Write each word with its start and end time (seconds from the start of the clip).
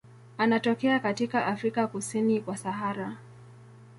Anatokea 0.37 0.99
katika 0.99 1.45
Afrika 1.45 1.87
kusini 1.87 2.41
kwa 2.41 2.57
Sahara. 2.57 3.17